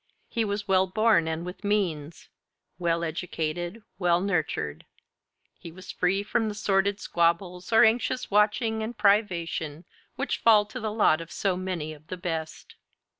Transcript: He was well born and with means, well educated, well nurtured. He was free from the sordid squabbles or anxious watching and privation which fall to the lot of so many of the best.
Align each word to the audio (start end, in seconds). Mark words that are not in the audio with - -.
He 0.29 0.43
was 0.43 0.67
well 0.67 0.87
born 0.87 1.27
and 1.27 1.45
with 1.45 1.63
means, 1.63 2.27
well 2.79 3.03
educated, 3.03 3.83
well 3.99 4.19
nurtured. 4.19 4.87
He 5.59 5.71
was 5.71 5.91
free 5.91 6.23
from 6.23 6.49
the 6.49 6.55
sordid 6.55 6.99
squabbles 6.99 7.71
or 7.71 7.83
anxious 7.83 8.31
watching 8.31 8.81
and 8.81 8.97
privation 8.97 9.85
which 10.15 10.39
fall 10.39 10.65
to 10.65 10.79
the 10.79 10.91
lot 10.91 11.21
of 11.21 11.31
so 11.31 11.55
many 11.55 11.93
of 11.93 12.07
the 12.07 12.17
best. 12.17 12.73